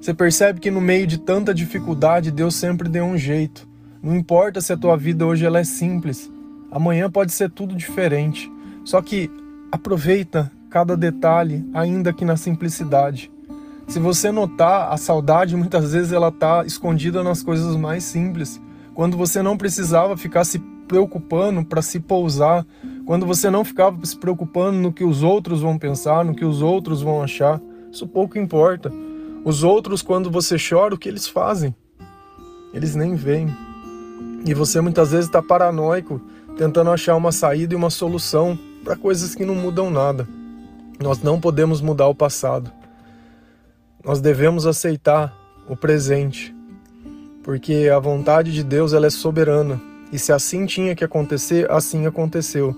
Você 0.00 0.14
percebe 0.14 0.60
que 0.60 0.70
no 0.70 0.80
meio 0.80 1.06
de 1.06 1.18
tanta 1.18 1.52
dificuldade, 1.52 2.30
Deus 2.30 2.54
sempre 2.54 2.88
deu 2.88 3.04
um 3.04 3.18
jeito. 3.18 3.68
Não 4.02 4.16
importa 4.16 4.60
se 4.60 4.72
a 4.72 4.76
tua 4.76 4.96
vida 4.96 5.26
hoje 5.26 5.44
ela 5.44 5.58
é 5.58 5.64
simples, 5.64 6.30
amanhã 6.70 7.10
pode 7.10 7.32
ser 7.32 7.50
tudo 7.50 7.74
diferente. 7.74 8.50
Só 8.84 9.02
que 9.02 9.30
aproveita 9.70 10.50
cada 10.70 10.96
detalhe, 10.96 11.64
ainda 11.72 12.12
que 12.12 12.24
na 12.24 12.36
simplicidade. 12.36 13.30
Se 13.86 13.98
você 13.98 14.30
notar, 14.30 14.92
a 14.92 14.96
saudade 14.96 15.56
muitas 15.56 15.92
vezes 15.92 16.12
ela 16.12 16.28
está 16.28 16.64
escondida 16.64 17.22
nas 17.22 17.42
coisas 17.42 17.74
mais 17.74 18.04
simples. 18.04 18.60
Quando 18.94 19.16
você 19.16 19.42
não 19.42 19.56
precisava 19.56 20.16
ficar 20.16 20.44
se 20.44 20.58
preocupando 20.86 21.64
para 21.64 21.80
se 21.80 22.00
pousar, 22.00 22.66
quando 23.06 23.24
você 23.24 23.48
não 23.48 23.64
ficava 23.64 24.04
se 24.04 24.16
preocupando 24.16 24.78
no 24.78 24.92
que 24.92 25.04
os 25.04 25.22
outros 25.22 25.62
vão 25.62 25.78
pensar, 25.78 26.24
no 26.24 26.34
que 26.34 26.44
os 26.44 26.60
outros 26.60 27.00
vão 27.00 27.22
achar, 27.22 27.60
isso 27.90 28.06
pouco 28.06 28.38
importa. 28.38 28.92
Os 29.44 29.62
outros, 29.62 30.02
quando 30.02 30.30
você 30.30 30.56
chora, 30.58 30.94
o 30.94 30.98
que 30.98 31.08
eles 31.08 31.26
fazem? 31.26 31.74
Eles 32.74 32.94
nem 32.94 33.14
veem. 33.14 33.48
E 34.44 34.52
você 34.52 34.80
muitas 34.80 35.10
vezes 35.12 35.26
está 35.26 35.42
paranoico, 35.42 36.20
tentando 36.58 36.90
achar 36.90 37.14
uma 37.14 37.30
saída 37.30 37.72
e 37.72 37.76
uma 37.76 37.88
solução 37.88 38.58
para 38.82 38.96
coisas 38.96 39.32
que 39.32 39.44
não 39.44 39.54
mudam 39.54 39.88
nada. 39.90 40.28
Nós 41.00 41.22
não 41.22 41.40
podemos 41.40 41.80
mudar 41.80 42.08
o 42.08 42.14
passado. 42.14 42.72
Nós 44.04 44.20
devemos 44.20 44.66
aceitar 44.66 45.32
o 45.68 45.76
presente, 45.76 46.52
porque 47.44 47.88
a 47.94 48.00
vontade 48.00 48.52
de 48.52 48.64
Deus 48.64 48.92
ela 48.92 49.06
é 49.06 49.10
soberana. 49.10 49.80
E 50.12 50.18
se 50.18 50.32
assim 50.32 50.66
tinha 50.66 50.96
que 50.96 51.04
acontecer, 51.04 51.70
assim 51.70 52.06
aconteceu. 52.06 52.74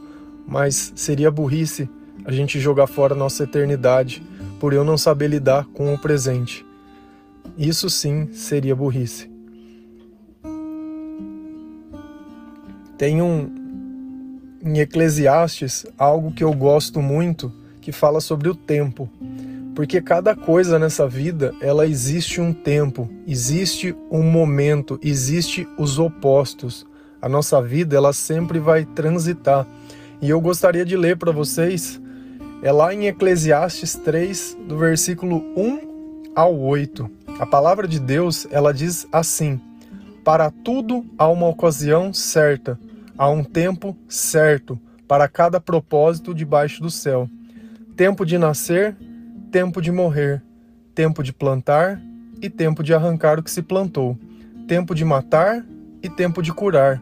Mas 0.46 0.92
seria 0.94 1.30
burrice 1.30 1.88
a 2.26 2.32
gente 2.32 2.60
jogar 2.60 2.86
fora 2.86 3.14
nossa 3.14 3.44
eternidade 3.44 4.22
por 4.58 4.74
eu 4.74 4.84
não 4.84 4.98
saber 4.98 5.28
lidar 5.28 5.64
com 5.72 5.94
o 5.94 5.98
presente. 5.98 6.66
Isso 7.56 7.88
sim 7.88 8.28
seria 8.32 8.76
burrice. 8.76 9.30
Tem 12.98 13.22
um 13.22 13.59
em 14.62 14.78
Eclesiastes 14.78 15.86
algo 15.98 16.32
que 16.32 16.44
eu 16.44 16.52
gosto 16.52 17.00
muito 17.00 17.52
que 17.80 17.92
fala 17.92 18.20
sobre 18.20 18.48
o 18.48 18.54
tempo. 18.54 19.08
Porque 19.74 20.00
cada 20.00 20.34
coisa 20.34 20.78
nessa 20.78 21.08
vida, 21.08 21.54
ela 21.60 21.86
existe 21.86 22.40
um 22.40 22.52
tempo, 22.52 23.08
existe 23.26 23.96
um 24.10 24.22
momento, 24.22 24.98
existe 25.02 25.66
os 25.78 25.98
opostos. 25.98 26.86
A 27.22 27.28
nossa 27.28 27.62
vida, 27.62 27.96
ela 27.96 28.12
sempre 28.12 28.58
vai 28.58 28.84
transitar. 28.84 29.66
E 30.20 30.28
eu 30.28 30.40
gostaria 30.40 30.84
de 30.84 30.96
ler 30.96 31.16
para 31.16 31.32
vocês, 31.32 32.00
é 32.62 32.70
lá 32.70 32.92
em 32.92 33.06
Eclesiastes 33.06 33.94
3, 33.94 34.58
do 34.68 34.76
versículo 34.76 35.42
1 35.56 36.32
ao 36.34 36.58
8. 36.58 37.10
A 37.38 37.46
palavra 37.46 37.88
de 37.88 37.98
Deus, 37.98 38.46
ela 38.50 38.74
diz 38.74 39.06
assim: 39.10 39.58
Para 40.22 40.50
tudo 40.50 41.06
há 41.16 41.26
uma 41.28 41.48
ocasião 41.48 42.12
certa, 42.12 42.78
há 43.20 43.28
um 43.28 43.44
tempo 43.44 43.94
certo 44.08 44.80
para 45.06 45.28
cada 45.28 45.60
propósito 45.60 46.32
debaixo 46.32 46.80
do 46.80 46.90
céu. 46.90 47.28
Tempo 47.94 48.24
de 48.24 48.38
nascer, 48.38 48.96
tempo 49.50 49.82
de 49.82 49.92
morrer, 49.92 50.42
tempo 50.94 51.22
de 51.22 51.30
plantar 51.30 52.00
e 52.40 52.48
tempo 52.48 52.82
de 52.82 52.94
arrancar 52.94 53.38
o 53.38 53.42
que 53.42 53.50
se 53.50 53.60
plantou, 53.60 54.18
tempo 54.66 54.94
de 54.94 55.04
matar 55.04 55.62
e 56.02 56.08
tempo 56.08 56.42
de 56.42 56.50
curar, 56.50 56.98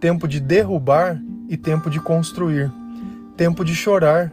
tempo 0.00 0.26
de 0.26 0.40
derrubar 0.40 1.22
e 1.48 1.56
tempo 1.56 1.88
de 1.88 2.00
construir, 2.00 2.68
tempo 3.36 3.64
de 3.64 3.72
chorar, 3.72 4.32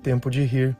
tempo 0.00 0.30
de 0.30 0.44
rir, 0.44 0.76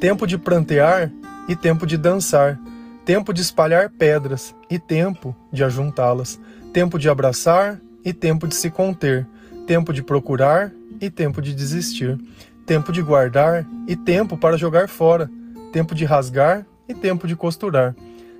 tempo 0.00 0.26
de 0.26 0.38
prantear 0.38 1.12
e 1.46 1.54
tempo 1.54 1.86
de 1.86 1.98
dançar, 1.98 2.58
tempo 3.04 3.34
de 3.34 3.42
espalhar 3.42 3.90
pedras 3.90 4.54
e 4.70 4.78
tempo 4.78 5.36
de 5.52 5.62
ajuntá-las, 5.62 6.40
tempo 6.72 6.98
de 6.98 7.10
abraçar 7.10 7.78
e 8.04 8.12
tempo 8.12 8.46
de 8.46 8.54
se 8.54 8.70
conter, 8.70 9.26
tempo 9.66 9.92
de 9.92 10.02
procurar 10.02 10.72
e 11.00 11.10
tempo 11.10 11.40
de 11.40 11.54
desistir, 11.54 12.18
tempo 12.66 12.92
de 12.92 13.02
guardar 13.02 13.66
e 13.86 13.96
tempo 13.96 14.36
para 14.36 14.56
jogar 14.56 14.88
fora, 14.88 15.30
tempo 15.72 15.94
de 15.94 16.04
rasgar 16.04 16.66
e 16.88 16.94
tempo 16.94 17.26
de 17.26 17.36
costurar, 17.36 17.94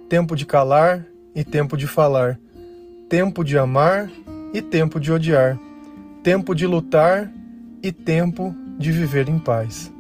tempo 0.09 0.35
de 0.35 0.45
calar 0.45 1.07
e 1.35 1.45
tempo 1.45 1.77
de 1.77 1.87
falar, 1.87 2.39
tempo 3.09 3.45
de 3.45 3.57
amar 3.57 4.11
e 4.53 4.61
tempo 4.61 4.99
de 4.99 5.13
odiar, 5.13 5.59
tempo 6.23 6.55
de 6.55 6.67
lutar 6.67 7.33
e 7.83 7.93
tempo 7.93 8.55
de 8.79 8.91
viver 8.91 9.29
em 9.29 9.39
paz. 9.39 9.93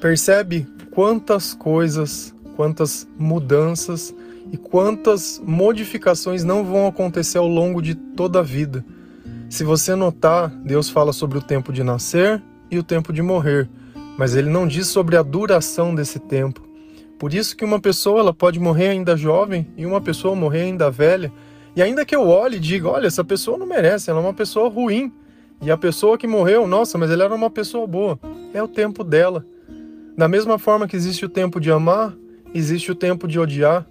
Percebe 0.00 0.66
quantas 0.90 1.52
coisas, 1.52 2.34
quantas 2.56 3.06
mudanças 3.18 4.14
e 4.52 4.56
quantas 4.56 5.40
modificações 5.44 6.44
não 6.44 6.64
vão 6.64 6.86
acontecer 6.86 7.38
ao 7.38 7.48
longo 7.48 7.80
de 7.80 7.94
toda 7.94 8.40
a 8.40 8.42
vida. 8.42 8.84
Se 9.48 9.64
você 9.64 9.94
notar, 9.94 10.48
Deus 10.48 10.88
fala 10.88 11.12
sobre 11.12 11.38
o 11.38 11.42
tempo 11.42 11.72
de 11.72 11.82
nascer 11.82 12.42
e 12.70 12.78
o 12.78 12.82
tempo 12.82 13.12
de 13.12 13.22
morrer, 13.22 13.68
mas 14.16 14.34
ele 14.34 14.48
não 14.48 14.66
diz 14.66 14.86
sobre 14.86 15.16
a 15.16 15.22
duração 15.22 15.94
desse 15.94 16.18
tempo. 16.18 16.68
Por 17.18 17.34
isso 17.34 17.56
que 17.56 17.64
uma 17.64 17.78
pessoa 17.78 18.20
ela 18.20 18.32
pode 18.32 18.58
morrer 18.58 18.88
ainda 18.88 19.16
jovem 19.16 19.66
e 19.76 19.84
uma 19.84 20.00
pessoa 20.00 20.34
morrer 20.34 20.62
ainda 20.62 20.90
velha. 20.90 21.30
E 21.76 21.82
ainda 21.82 22.04
que 22.04 22.16
eu 22.16 22.26
olhe 22.26 22.56
e 22.56 22.60
diga, 22.60 22.88
olha, 22.88 23.06
essa 23.06 23.22
pessoa 23.22 23.58
não 23.58 23.66
merece, 23.66 24.08
ela 24.08 24.20
é 24.20 24.22
uma 24.22 24.32
pessoa 24.32 24.70
ruim. 24.70 25.12
E 25.60 25.70
a 25.70 25.76
pessoa 25.76 26.16
que 26.16 26.26
morreu, 26.26 26.66
nossa, 26.66 26.96
mas 26.96 27.10
ela 27.10 27.24
era 27.24 27.34
uma 27.34 27.50
pessoa 27.50 27.86
boa. 27.86 28.18
É 28.54 28.62
o 28.62 28.68
tempo 28.68 29.04
dela. 29.04 29.44
Da 30.16 30.28
mesma 30.28 30.58
forma 30.58 30.88
que 30.88 30.96
existe 30.96 31.24
o 31.24 31.28
tempo 31.28 31.60
de 31.60 31.70
amar, 31.70 32.14
existe 32.54 32.90
o 32.90 32.94
tempo 32.94 33.28
de 33.28 33.38
odiar. 33.38 33.86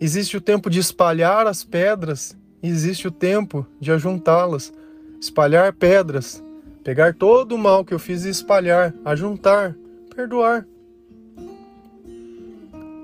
Existe 0.00 0.36
o 0.36 0.40
tempo 0.40 0.70
de 0.70 0.78
espalhar 0.80 1.46
as 1.46 1.62
pedras, 1.62 2.34
existe 2.62 3.06
o 3.06 3.10
tempo 3.10 3.66
de 3.78 3.92
ajuntá-las. 3.92 4.72
Espalhar 5.20 5.74
pedras, 5.74 6.42
pegar 6.82 7.14
todo 7.14 7.54
o 7.54 7.58
mal 7.58 7.84
que 7.84 7.92
eu 7.92 7.98
fiz 7.98 8.24
e 8.24 8.30
espalhar, 8.30 8.94
ajuntar, 9.04 9.76
perdoar. 10.16 10.66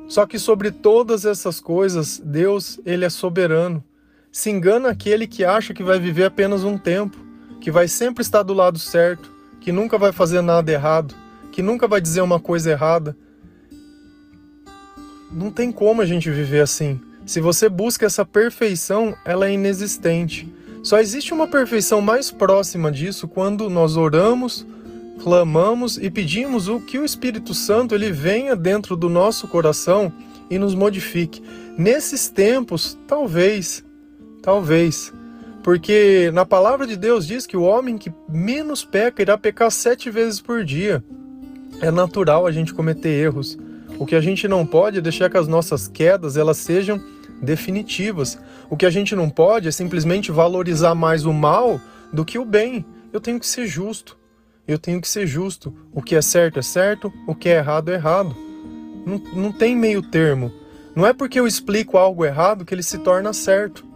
Só 0.09 0.25
que 0.25 0.39
sobre 0.39 0.71
todas 0.71 1.27
essas 1.27 1.61
coisas, 1.61 2.19
Deus, 2.25 2.81
ele 2.87 3.05
é 3.05 3.11
soberano. 3.11 3.85
Se 4.33 4.49
engana 4.49 4.89
aquele 4.89 5.27
que 5.27 5.45
acha 5.45 5.75
que 5.75 5.83
vai 5.83 5.99
viver 5.99 6.25
apenas 6.25 6.65
um 6.65 6.79
tempo, 6.79 7.19
que 7.61 7.71
vai 7.71 7.89
sempre 7.89 8.23
estar 8.23 8.43
do 8.43 8.55
lado 8.55 8.79
certo, 8.79 9.31
que 9.61 9.71
nunca 9.71 9.99
vai 9.99 10.13
fazer 10.13 10.41
nada 10.41 10.73
errado, 10.73 11.15
que 11.53 11.61
nunca 11.61 11.87
vai 11.87 12.01
dizer 12.01 12.23
uma 12.23 12.41
coisa 12.41 12.71
errada. 12.71 13.15
Não 15.31 15.51
tem 15.51 15.73
como 15.73 16.03
a 16.03 16.07
gente 16.07 16.31
viver 16.31 16.61
assim. 16.61 17.01
Se 17.25 17.41
você 17.41 17.69
busca 17.69 18.07
essa 18.07 18.25
perfeição, 18.25 19.17
ela 19.25 19.49
é 19.49 19.53
inexistente. 19.53 20.49
Só 20.83 21.01
existe 21.01 21.35
uma 21.35 21.49
perfeição 21.49 22.01
mais 22.01 22.31
próxima 22.31 22.93
disso 22.93 23.27
quando 23.27 23.69
nós 23.69 23.97
oramos, 23.97 24.65
clamamos 25.23 25.99
e 25.99 26.09
pedimos 26.11 26.69
o 26.69 26.81
que 26.81 26.99
o 26.99 27.05
Espírito 27.05 27.53
Santo 27.53 27.95
ele 27.95 28.13
venha 28.13 28.55
dentro 28.55 28.97
do 28.97 29.09
nosso 29.09 29.49
coração 29.49 30.13
e 30.49 30.59
nos 30.59 30.75
modifique. 30.75 31.43
Nesses 31.77 32.29
tempos, 32.29 32.97
talvez 33.09 33.85
Talvez. 34.47 35.13
Porque 35.65 36.31
na 36.33 36.47
palavra 36.47 36.87
de 36.87 36.97
Deus 36.97 37.27
diz 37.27 37.49
que 37.49 37.57
o 37.57 37.63
homem 37.63 37.99
que 37.99 38.13
menos 38.29 38.85
peca 38.85 39.21
irá 39.21 39.37
pecar 39.37 39.73
sete 39.73 40.09
vezes 40.09 40.41
por 40.41 40.65
dia. 40.65 41.03
É 41.81 41.91
natural 41.91 42.47
a 42.47 42.53
gente 42.53 42.73
cometer 42.73 43.09
erros. 43.09 43.59
O 43.99 44.05
que 44.05 44.15
a 44.15 44.21
gente 44.21 44.47
não 44.47 44.67
pode 44.67 44.99
é 44.99 45.01
deixar 45.01 45.31
que 45.31 45.37
as 45.37 45.49
nossas 45.49 45.89
quedas 45.89 46.37
elas 46.37 46.59
sejam 46.59 47.03
definitivas. 47.41 48.39
O 48.69 48.77
que 48.77 48.87
a 48.87 48.91
gente 48.91 49.15
não 49.15 49.31
pode 49.31 49.69
é 49.69 49.71
simplesmente 49.71 50.31
valorizar 50.31 50.95
mais 50.95 51.25
o 51.25 51.33
mal 51.33 51.81
do 52.13 52.25
que 52.25 52.39
o 52.39 52.45
bem. 52.45 52.85
Eu 53.13 53.21
tenho 53.21 53.41
que 53.41 53.47
ser 53.47 53.67
justo. 53.67 54.19
Eu 54.67 54.79
tenho 54.79 55.01
que 55.01 55.09
ser 55.09 55.27
justo. 55.27 55.75
O 55.93 56.03
que 56.03 56.15
é 56.15 56.23
certo 56.23 56.59
é 56.59 56.63
certo, 56.63 57.13
o 57.27 57.35
que 57.35 57.49
é 57.49 57.57
errado 57.57 57.91
é 57.91 57.95
errado. 57.95 58.37
Não, 59.07 59.19
não 59.33 59.53
tem 59.53 59.77
meio 59.77 60.03
termo. 60.03 60.53
Não 60.95 61.07
é 61.07 61.13
porque 61.13 61.39
eu 61.39 61.47
explico 61.47 61.97
algo 61.97 62.25
errado 62.25 62.65
que 62.65 62.75
ele 62.75 62.83
se 62.83 62.99
torna 62.99 63.33
certo. 63.33 63.87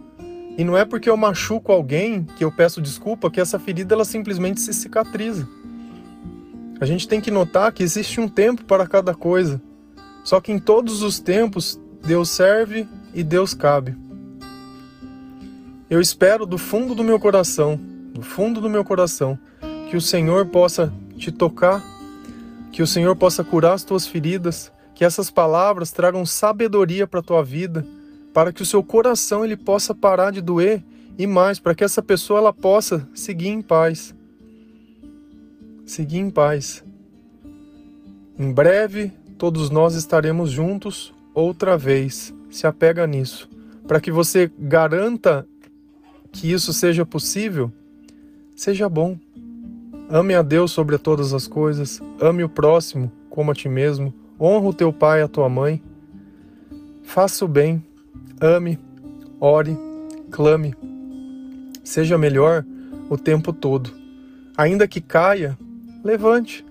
E 0.57 0.63
não 0.63 0.77
é 0.77 0.85
porque 0.85 1.09
eu 1.09 1.17
machuco 1.17 1.71
alguém 1.71 2.23
que 2.23 2.43
eu 2.43 2.51
peço 2.51 2.81
desculpa 2.81 3.29
que 3.29 3.39
essa 3.39 3.59
ferida 3.59 3.93
ela 3.93 4.05
simplesmente 4.05 4.61
se 4.61 4.73
cicatriza. 4.73 5.47
A 6.79 6.85
gente 6.85 7.07
tem 7.07 7.21
que 7.21 7.31
notar 7.31 7.71
que 7.71 7.83
existe 7.83 8.19
um 8.19 8.27
tempo 8.27 8.65
para 8.65 8.87
cada 8.87 9.13
coisa. 9.13 9.61
Só 10.23 10.39
que 10.39 10.51
em 10.51 10.59
todos 10.59 11.01
os 11.01 11.19
tempos, 11.19 11.79
Deus 12.03 12.29
serve 12.29 12.87
e 13.13 13.23
Deus 13.23 13.53
cabe. 13.53 13.95
Eu 15.89 15.99
espero 15.99 16.45
do 16.45 16.57
fundo 16.57 16.95
do 16.95 17.03
meu 17.03 17.19
coração, 17.19 17.79
do 18.13 18.21
fundo 18.21 18.61
do 18.61 18.69
meu 18.69 18.83
coração, 18.83 19.37
que 19.89 19.97
o 19.97 20.01
Senhor 20.01 20.45
possa 20.47 20.93
te 21.17 21.31
tocar, 21.31 21.83
que 22.71 22.81
o 22.81 22.87
Senhor 22.87 23.15
possa 23.15 23.43
curar 23.43 23.73
as 23.73 23.83
tuas 23.83 24.07
feridas, 24.07 24.71
que 24.95 25.03
essas 25.03 25.29
palavras 25.29 25.91
tragam 25.91 26.25
sabedoria 26.25 27.05
para 27.05 27.19
a 27.19 27.23
tua 27.23 27.43
vida, 27.43 27.85
para 28.33 28.53
que 28.53 28.61
o 28.61 28.65
seu 28.65 28.81
coração 28.81 29.43
ele 29.43 29.57
possa 29.57 29.93
parar 29.93 30.31
de 30.31 30.41
doer 30.41 30.83
e 31.17 31.27
mais, 31.27 31.59
para 31.59 31.75
que 31.75 31.83
essa 31.83 32.01
pessoa 32.01 32.39
ela 32.39 32.53
possa 32.53 33.07
seguir 33.13 33.49
em 33.49 33.61
paz. 33.61 34.15
Seguir 35.85 36.19
em 36.19 36.29
paz. 36.29 36.83
Em 38.39 38.51
breve 38.51 39.11
todos 39.41 39.71
nós 39.71 39.95
estaremos 39.95 40.51
juntos 40.51 41.11
outra 41.33 41.75
vez. 41.75 42.31
Se 42.51 42.67
apega 42.67 43.07
nisso, 43.07 43.49
para 43.87 43.99
que 43.99 44.11
você 44.11 44.51
garanta 44.59 45.47
que 46.31 46.51
isso 46.51 46.71
seja 46.71 47.03
possível. 47.03 47.71
Seja 48.55 48.87
bom. 48.87 49.17
Ame 50.07 50.35
a 50.35 50.43
Deus 50.43 50.71
sobre 50.71 50.95
todas 50.99 51.33
as 51.33 51.47
coisas, 51.47 51.99
ame 52.21 52.43
o 52.43 52.49
próximo 52.49 53.11
como 53.31 53.49
a 53.49 53.55
ti 53.55 53.67
mesmo, 53.67 54.13
honra 54.39 54.67
o 54.67 54.73
teu 54.75 54.93
pai 54.93 55.21
e 55.21 55.23
a 55.23 55.27
tua 55.27 55.49
mãe. 55.49 55.81
Faça 57.01 57.43
o 57.43 57.47
bem, 57.47 57.83
ame, 58.39 58.77
ore, 59.39 59.75
clame. 60.29 60.75
Seja 61.83 62.15
melhor 62.15 62.63
o 63.09 63.17
tempo 63.17 63.51
todo. 63.51 63.89
Ainda 64.55 64.87
que 64.87 65.01
caia, 65.01 65.57
levante. 66.03 66.63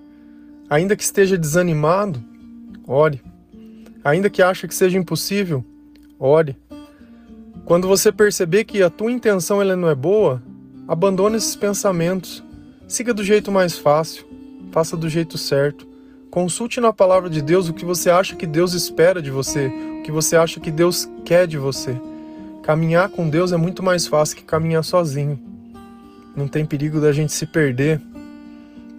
Ainda 0.69 0.95
que 0.95 1.03
esteja 1.03 1.37
desanimado, 1.37 2.30
ore. 2.91 3.21
Ainda 4.03 4.29
que 4.29 4.41
ache 4.41 4.67
que 4.67 4.75
seja 4.75 4.97
impossível, 4.97 5.63
ore. 6.19 6.57
Quando 7.63 7.87
você 7.87 8.11
perceber 8.11 8.65
que 8.65 8.83
a 8.83 8.89
tua 8.89 9.11
intenção 9.11 9.61
ela 9.61 9.75
não 9.75 9.89
é 9.89 9.95
boa, 9.95 10.43
abandone 10.87 11.37
esses 11.37 11.55
pensamentos. 11.55 12.43
Siga 12.87 13.13
do 13.13 13.23
jeito 13.23 13.51
mais 13.51 13.77
fácil, 13.77 14.25
faça 14.71 14.97
do 14.97 15.07
jeito 15.07 15.37
certo. 15.37 15.87
Consulte 16.29 16.81
na 16.81 16.91
palavra 16.91 17.29
de 17.29 17.41
Deus 17.41 17.69
o 17.69 17.73
que 17.73 17.85
você 17.85 18.09
acha 18.09 18.35
que 18.35 18.45
Deus 18.45 18.73
espera 18.73 19.21
de 19.21 19.31
você, 19.31 19.67
o 19.67 20.03
que 20.03 20.11
você 20.11 20.35
acha 20.35 20.59
que 20.59 20.71
Deus 20.71 21.09
quer 21.23 21.47
de 21.47 21.57
você. 21.57 21.95
Caminhar 22.63 23.09
com 23.09 23.29
Deus 23.29 23.51
é 23.53 23.57
muito 23.57 23.81
mais 23.81 24.05
fácil 24.07 24.37
que 24.37 24.43
caminhar 24.43 24.83
sozinho. 24.83 25.39
Não 26.35 26.47
tem 26.47 26.65
perigo 26.65 26.99
da 26.99 27.11
gente 27.11 27.31
se 27.31 27.45
perder. 27.45 28.01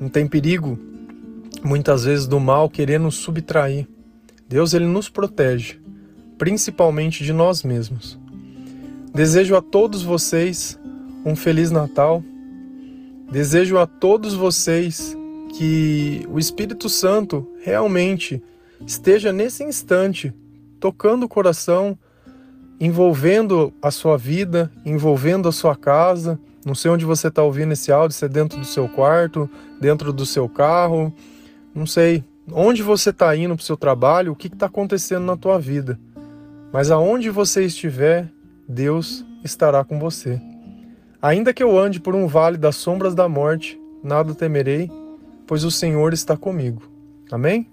Não 0.00 0.08
tem 0.08 0.26
perigo, 0.26 0.78
muitas 1.64 2.04
vezes, 2.04 2.26
do 2.26 2.40
mal 2.40 2.68
querer 2.68 2.98
nos 2.98 3.16
subtrair. 3.16 3.86
Deus 4.48 4.74
ele 4.74 4.86
nos 4.86 5.08
protege, 5.08 5.80
principalmente 6.36 7.24
de 7.24 7.32
nós 7.32 7.62
mesmos. 7.62 8.18
Desejo 9.14 9.56
a 9.56 9.62
todos 9.62 10.02
vocês 10.02 10.78
um 11.24 11.36
feliz 11.36 11.70
Natal. 11.70 12.22
Desejo 13.30 13.78
a 13.78 13.86
todos 13.86 14.34
vocês 14.34 15.16
que 15.56 16.26
o 16.30 16.38
Espírito 16.38 16.88
Santo 16.88 17.46
realmente 17.62 18.42
esteja 18.86 19.32
nesse 19.32 19.62
instante 19.62 20.32
tocando 20.80 21.24
o 21.24 21.28
coração 21.28 21.96
envolvendo 22.80 23.72
a 23.80 23.92
sua 23.92 24.18
vida, 24.18 24.68
envolvendo 24.84 25.48
a 25.48 25.52
sua 25.52 25.76
casa. 25.76 26.36
Não 26.66 26.74
sei 26.74 26.90
onde 26.90 27.04
você 27.04 27.28
está 27.28 27.40
ouvindo 27.40 27.72
esse 27.72 27.92
áudio, 27.92 28.16
se 28.16 28.24
é 28.24 28.28
dentro 28.28 28.58
do 28.58 28.64
seu 28.64 28.88
quarto, 28.88 29.48
dentro 29.80 30.12
do 30.12 30.26
seu 30.26 30.48
carro, 30.48 31.14
não 31.74 31.86
sei. 31.86 32.24
Onde 32.50 32.82
você 32.82 33.10
está 33.10 33.34
indo 33.36 33.54
para 33.54 33.62
o 33.62 33.64
seu 33.64 33.76
trabalho, 33.76 34.32
o 34.32 34.36
que 34.36 34.48
está 34.48 34.66
acontecendo 34.66 35.24
na 35.24 35.36
tua 35.36 35.58
vida. 35.58 35.98
Mas 36.72 36.90
aonde 36.90 37.30
você 37.30 37.64
estiver, 37.64 38.28
Deus 38.68 39.24
estará 39.44 39.84
com 39.84 39.98
você. 39.98 40.40
Ainda 41.20 41.54
que 41.54 41.62
eu 41.62 41.78
ande 41.78 42.00
por 42.00 42.14
um 42.14 42.26
vale 42.26 42.56
das 42.56 42.76
sombras 42.76 43.14
da 43.14 43.28
morte, 43.28 43.80
nada 44.02 44.34
temerei, 44.34 44.90
pois 45.46 45.62
o 45.64 45.70
Senhor 45.70 46.12
está 46.12 46.36
comigo. 46.36 46.82
Amém? 47.30 47.68